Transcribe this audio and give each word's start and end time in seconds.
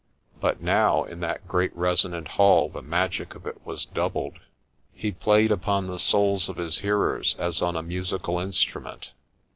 But 0.39 0.63
now 0.63 1.03
in 1.03 1.19
that 1.19 1.47
great 1.47 1.71
resonant 1.77 2.29
hall 2.29 2.69
the 2.69 2.81
magic 2.81 3.35
of 3.35 3.45
it 3.45 3.63
was 3.63 3.85
doubled. 3.85 4.39
He 4.95 5.11
played 5.11 5.51
upon 5.51 5.85
the 5.85 5.99
souls 5.99 6.49
of 6.49 6.57
his 6.57 6.79
hearers 6.79 7.35
as 7.37 7.61
on 7.61 7.75
a 7.77 7.83
musical 7.83 8.37
instru 8.37 8.81
ment. 8.81 9.11